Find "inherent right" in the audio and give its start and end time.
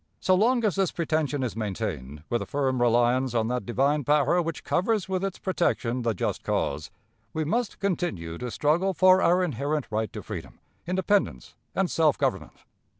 9.43-10.11